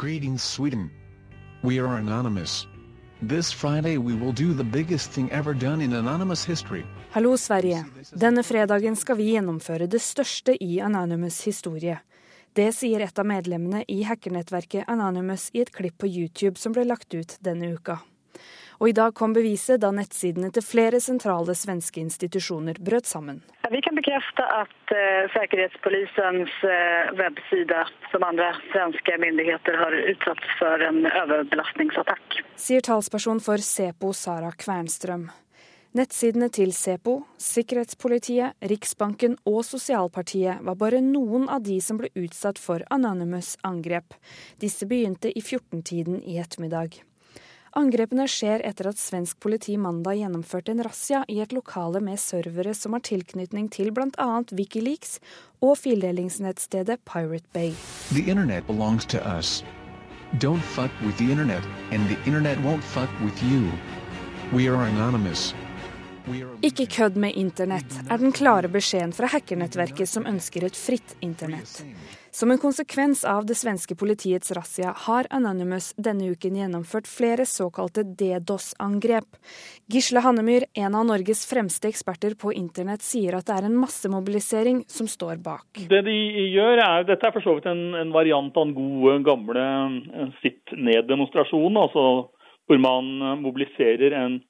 [0.00, 0.90] Greetings, Sweden.
[1.64, 2.68] We are Anonymous.
[3.28, 6.84] This Friday we will do the biggest thing ever done in Anonymous history.
[7.10, 7.84] Hallo, Sverige.
[8.12, 11.98] Denne fredagen skal vi gjennomføre det største i Anonymous historie.
[12.54, 16.86] Det sier et av medlemmene i hackernettverket Anonymous i et klipp på YouTube som ble
[16.86, 17.98] lagt ut denne uka.
[18.78, 23.40] Og i dag kom beviset da nettsidene til flere sentrale svenske institusjoner brøt sammen.
[23.68, 30.86] Vi kan bekrefte at uh, Sikkerhetspolisens uh, webside, som andre svenske myndigheter, har utsatt for
[30.86, 32.38] en overbelastningsattakk.
[32.56, 35.26] Sier talsperson for Sepo Sara Kvernstrøm.
[35.98, 42.60] Nettsidene til Sepo, Sikkerhetspolitiet, Riksbanken og Sosialpartiet var bare noen av de som ble utsatt
[42.62, 44.14] for Anonymous angrep.
[44.62, 47.00] Disse begynte i 14-tiden i ettermiddag.
[47.78, 52.72] Angrepene skjer etter at svensk politi mandag gjennomførte en razzia i et lokale med servere
[52.74, 54.28] som har tilknytning til bl.a.
[54.50, 55.20] Wikileaks
[55.62, 57.70] og fildelingsnettstedet Pirate Bay.
[58.10, 59.62] The internet belongs to us.
[60.42, 63.70] Don't fuck with the internet, and the internet won't fuck with you.
[64.52, 64.68] We.
[66.64, 71.80] Ikke kødd med internett, er den klare beskjeden fra hackernettverket som ønsker et fritt internett.
[72.34, 78.04] Som en konsekvens av det svenske politiets razzia har Anonymous denne uken gjennomført flere såkalte
[78.04, 79.38] DDoS-angrep.
[79.90, 84.84] Gisle Hannemyr, en av Norges fremste eksperter på internett, sier at det er en massemobilisering
[84.92, 85.82] som står bak.
[85.88, 86.18] Det de
[86.52, 90.36] gjør er, Dette er for så vidt en, en variant av den gode, gamle eh,
[90.44, 91.80] sitt-ned-demonstrasjonen.
[91.80, 92.04] Altså
[92.68, 94.40] hvor man eh, mobiliserer en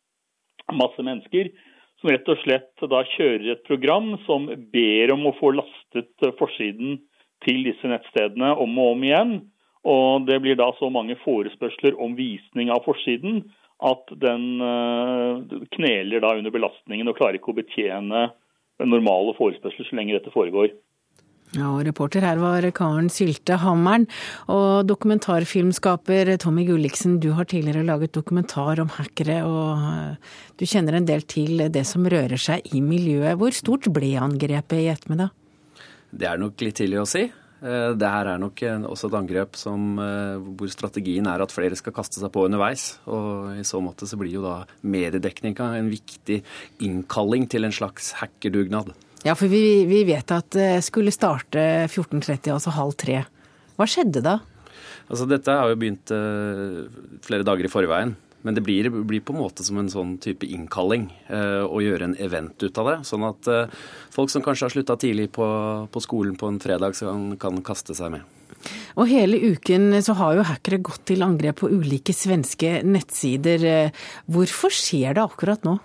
[0.74, 1.52] masse mennesker
[2.00, 6.34] som rett og slett da kjører et program som ber om å få lastet eh,
[6.38, 6.98] forsiden
[7.46, 9.38] til disse nettstedene om og om igjen.
[9.88, 13.44] Og det blir da så mange forespørsler om visning av forsiden
[13.78, 15.38] at den uh,
[15.76, 18.24] kneler da under belastningen og klarer ikke å betjene
[18.82, 20.72] normale forespørsler så lenge dette foregår.
[21.56, 24.04] Ja, og Reporter her var Karen Sylte Hammeren.
[24.52, 30.98] Og dokumentarfilmskaper Tommy Gulliksen, du har tidligere laget dokumentar om hackere, og eh, du kjenner
[30.98, 33.38] en del til det som rører seg i miljøet.
[33.40, 35.32] Hvor stort ble angrepet i ettermiddag?
[36.08, 37.24] Det er nok litt tidlig å si.
[37.24, 38.60] Eh, det her er nok
[38.92, 42.98] også et angrep som, eh, hvor strategien er at flere skal kaste seg på underveis.
[43.08, 46.42] Og I så måte så blir jo da mediedekninga en viktig
[46.84, 48.92] innkalling til en slags hackerdugnad.
[49.26, 51.58] Ja, for vi, vi vet at det skulle starte
[51.88, 53.24] 14.30, altså halv tre.
[53.78, 54.38] Hva skjedde da?
[55.08, 56.86] Altså Dette har jo begynt uh,
[57.24, 58.14] flere dager i forveien.
[58.46, 62.06] Men det blir, blir, på en måte som en sånn type innkalling uh, å gjøre
[62.06, 62.96] en event ut av det.
[63.08, 63.80] Sånn at uh,
[64.14, 65.48] folk som kanskje har slutta tidlig på,
[65.90, 68.34] på, skolen på en fredag, kan, kan kaste seg med.
[68.98, 73.90] Og hele uken så har jo hackere gått til angrep på ulike svenske nettsider.
[74.30, 75.76] Hvorfor skjer det akkurat nå?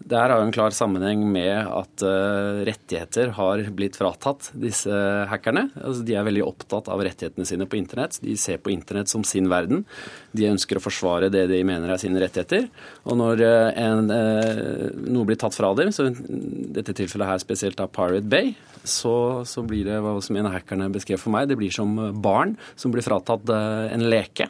[0.00, 4.90] Det her har jo en klar sammenheng med at uh, rettigheter har blitt fratatt disse
[5.28, 5.66] hackerne.
[5.76, 8.16] Altså, de er veldig opptatt av rettighetene sine på internett.
[8.24, 9.84] De ser på internett som sin verden.
[10.32, 12.70] De ønsker å forsvare det de mener er sine rettigheter.
[13.04, 17.84] Og når uh, en, uh, noe blir tatt fra dem, så dette tilfellet her spesielt
[17.84, 21.50] av Pirate Bay, så, så, blir det hva som en av hackerne beskrev for meg,
[21.50, 21.92] det blir som
[22.24, 24.48] barn som blir fratatt en leke.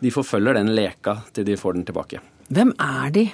[0.00, 2.24] De forfølger den leka til de får den tilbake.
[2.48, 3.28] Hvem er de?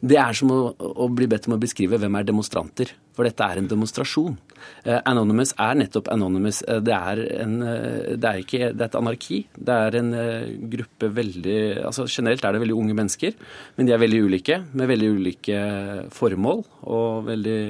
[0.00, 2.94] Det er som å, å, bli bedt om å beskrive hvem er demonstranter.
[3.16, 4.38] For dette er en demonstrasjon.
[4.86, 6.62] Uh, Anonymous er nettopp Anonymous.
[6.64, 9.42] Uh, det, er en, uh, det, er ikke, det er et anarki.
[9.52, 10.10] Det er en
[10.72, 13.36] gruppe veldig altså Generelt er det veldig unge mennesker,
[13.76, 14.60] men de er veldig ulike.
[14.72, 15.62] Med veldig ulike
[16.16, 17.60] formål og veldig,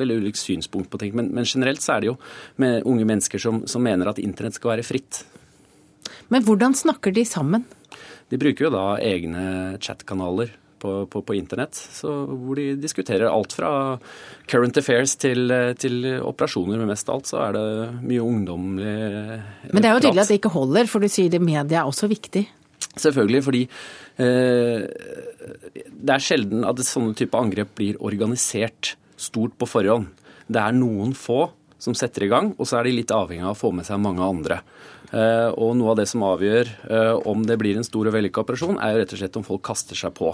[0.00, 1.16] veldig ulikt synspunkt på ting.
[1.18, 2.18] Men, men, generelt så er det jo
[2.62, 5.26] med unge mennesker som, som mener at internett skal være fritt.
[6.32, 7.68] Men hvordan snakker de sammen?
[8.32, 13.54] De bruker jo da egne chatkanaler på, på, på internett, så, hvor de diskuterer alt
[13.56, 13.70] fra
[14.50, 15.50] current affairs til,
[15.80, 16.80] til, operasjoner.
[16.80, 17.66] Men mest av alt så er det
[18.06, 18.92] mye ungdommelig
[19.72, 21.90] Men det er jo tydelig at det ikke holder, for du sier det media er
[21.90, 22.46] også viktig?
[22.96, 23.62] Selvfølgelig, fordi
[24.24, 24.86] eh,
[25.86, 30.08] det er sjelden at sånne type angrep blir organisert stort på forhånd.
[30.46, 31.46] Det er noen få
[31.78, 34.00] som setter i gang, og så er de litt avhengig av å få med seg
[34.02, 34.60] mange andre.
[35.14, 38.42] Eh, og noe av det som avgjør eh, om det blir en stor og vellykka
[38.42, 40.32] operasjon, er jo rett og slett om folk kaster seg på.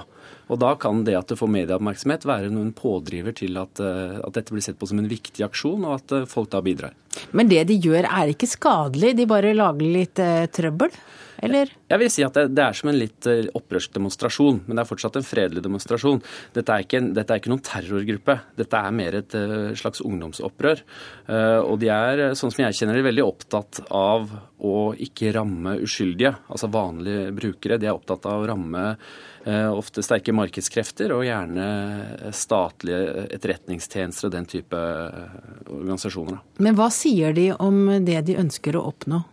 [0.52, 4.32] Og da kan det at det får medieoppmerksomhet være noen pådriver til at, eh, at,
[4.38, 6.96] dette blir sett på som en viktig aksjon, og at folk da bidrar.
[7.37, 10.22] Men det de gjør er ikke skadelig, de bare lager litt
[10.56, 10.94] trøbbel?
[11.43, 11.73] Eller?
[11.91, 13.27] Jeg vil si at det, det er som en litt
[13.59, 16.23] opprørsdemonstrasjon, men det er fortsatt en fredelig demonstrasjon.
[16.55, 19.37] Dette er ikke, dette er ikke noen terrorgruppe, dette er mer et
[19.79, 20.85] slags ungdomsopprør.
[21.67, 24.31] Og de er, sånn som jeg kjenner det, veldig opptatt av
[24.62, 27.81] å ikke ramme uskyldige, altså vanlige brukere.
[27.83, 28.87] De er opptatt av å ramme
[29.44, 31.65] Eh, ofte sterke markedskrefter og gjerne
[32.37, 35.33] statlige etterretningstjenester og den type eh,
[35.67, 36.39] organisasjoner.
[36.62, 39.25] Men hva sier de om det de ønsker å oppnå?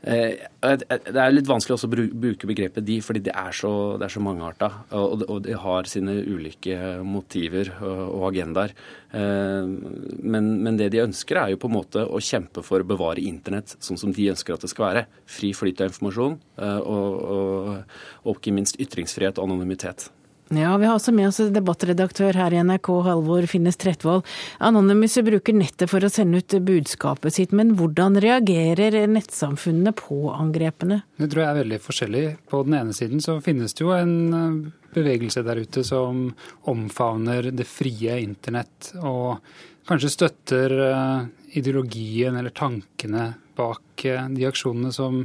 [0.00, 4.06] Eh, det er litt vanskelig også å bruke begrepet de, fordi det er så, det
[4.06, 4.70] er så mangearta.
[4.96, 8.72] Og de har sine ulike motiver og agendaer.
[9.12, 12.88] Eh, men, men, det de ønsker, er jo på en måte å kjempe for å
[12.88, 15.04] bevare internett sånn som de ønsker at det skal være.
[15.28, 20.08] Fri flyt av informasjon, eh, og, og, og ikke minst ytringsfrihet og anonymitet.
[20.50, 24.24] Ja, Vi har også med oss debattredaktør her i NRK, Halvor Finnes Trettvold.
[24.58, 31.04] Anonymous bruker nettet for å sende ut budskapet sitt, men hvordan reagerer nettsamfunnene på angrepene?
[31.22, 32.24] Det tror jeg er veldig forskjellig.
[32.50, 34.58] På den ene siden så finnes det jo en eh,
[34.96, 36.32] bevegelse der ute som
[36.72, 39.38] omfavner det frie internett, og
[39.86, 41.30] kanskje støtter eh,
[41.62, 45.22] ideologien eller tankene bak eh, de aksjonene som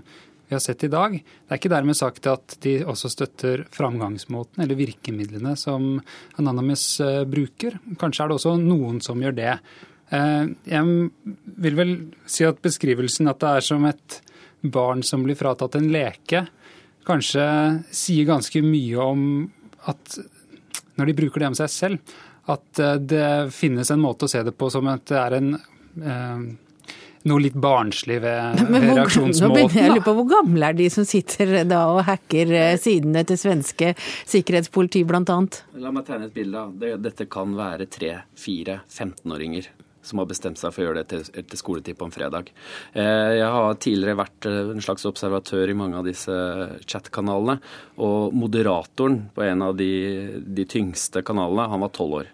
[0.48, 1.16] vi har sett i dag.
[1.18, 5.96] Det er ikke dermed sagt at de også støtter framgangsmåten eller virkemidlene som
[6.40, 7.80] Anonymous eh, bruker.
[8.02, 9.56] Kanskje er det også noen som gjør det.
[10.14, 11.10] Eh, jeg
[11.66, 11.96] vil vel
[12.30, 14.20] si at beskrivelsen at det er som et
[14.62, 16.46] barn som blir fratatt en leke,
[17.06, 17.46] kanskje
[17.94, 19.26] sier ganske mye om
[19.90, 20.18] at
[20.98, 22.16] når de bruker det om seg selv,
[22.50, 25.56] at eh, det finnes en måte å se det på som at det er en
[27.30, 29.78] noe litt barnslig ved, ved reaksjonsmåten.
[29.78, 33.40] Jeg lurer på Hvor gamle er de som sitter da og hacker eh, sidene til
[33.42, 35.40] svenske sikkerhetspoliti bl.a.?
[35.82, 36.68] La meg tegne et bilde.
[37.02, 39.74] Dette kan være tre, fire, 15-åringer
[40.06, 42.52] som har bestemt seg for å gjøre det etter, skoletid på en fredag.
[42.94, 46.36] Eh, jeg har tidligere vært eh, en slags observatør i mange av disse
[46.86, 47.58] chat-kanalene.
[48.06, 49.92] Og moderatoren på en av de,
[50.46, 52.32] de tyngste kanalene, han var tolv år.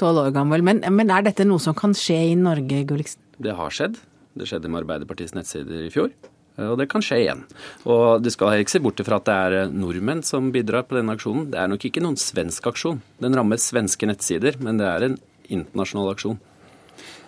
[0.00, 0.64] Tolv år gammel.
[0.66, 3.23] Men, men, er dette noe som kan skje i Norge, Gulliksen?
[3.38, 3.98] Det har skjedd.
[4.34, 6.10] Det skjedde med Arbeiderpartiets nettsider i fjor.
[6.56, 7.44] Eh, og det kan skje igjen.
[7.86, 10.98] Og du skal ikke se bort fra at det er eh, nordmenn som bidrar på
[10.98, 11.48] denne aksjonen.
[11.52, 13.02] Det er nok ikke noen svensk aksjon.
[13.22, 16.38] Den rammer svenske nettsider, men det er en internasjonal aksjon.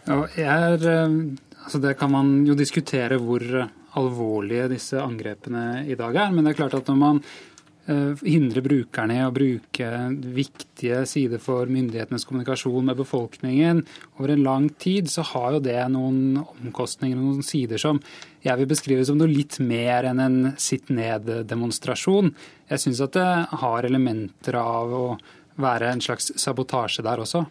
[0.06, 1.18] Ja, er, eh,
[1.64, 3.44] altså det kan man jo diskutere hvor
[3.96, 6.32] alvorlige disse angrepene i dag er.
[6.32, 7.55] Men det er klart at når man Eh,
[7.86, 9.90] hindre brukerne i å bruke
[10.34, 13.84] viktige sider for myndighetenes kommunikasjon med befolkningen
[14.16, 18.00] over en lang tid, så har jo det noen omkostninger og noen sider som
[18.46, 22.32] jeg vil beskrive som noe litt mer enn en sitt ned-demonstrasjon.
[22.70, 23.30] Jeg syns at det
[23.62, 25.04] har elementer av å
[25.62, 27.46] være en slags sabotasje der også.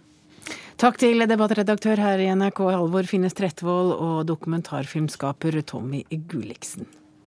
[0.75, 6.87] Takk til debattredaktør her i NRK, Halvor Finnes Trettvold og dokumentarfilmskaper Tommy Gulliksen.